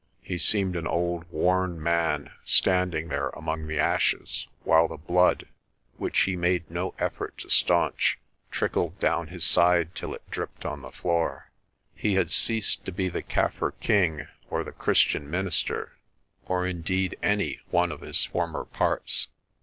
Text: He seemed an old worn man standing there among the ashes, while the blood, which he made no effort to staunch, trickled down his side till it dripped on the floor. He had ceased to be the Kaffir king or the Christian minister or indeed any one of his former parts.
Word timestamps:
He 0.23 0.39
seemed 0.39 0.75
an 0.75 0.87
old 0.87 1.25
worn 1.29 1.79
man 1.79 2.31
standing 2.43 3.09
there 3.09 3.29
among 3.35 3.67
the 3.67 3.77
ashes, 3.77 4.47
while 4.63 4.87
the 4.87 4.97
blood, 4.97 5.47
which 5.97 6.21
he 6.21 6.35
made 6.35 6.67
no 6.71 6.95
effort 6.97 7.37
to 7.37 7.51
staunch, 7.51 8.17
trickled 8.49 8.99
down 8.99 9.27
his 9.27 9.43
side 9.45 9.93
till 9.93 10.15
it 10.15 10.27
dripped 10.31 10.65
on 10.65 10.81
the 10.81 10.89
floor. 10.89 11.51
He 11.93 12.15
had 12.15 12.31
ceased 12.31 12.83
to 12.85 12.91
be 12.91 13.09
the 13.09 13.21
Kaffir 13.21 13.73
king 13.79 14.25
or 14.49 14.63
the 14.63 14.71
Christian 14.71 15.29
minister 15.29 15.91
or 16.47 16.65
indeed 16.65 17.15
any 17.21 17.59
one 17.69 17.91
of 17.91 18.01
his 18.01 18.25
former 18.25 18.65
parts. 18.65 19.27